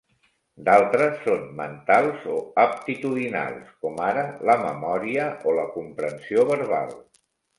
[0.67, 6.91] D'altres són mentals o aptitudinals, com ara la memòria o la comprensió verbal.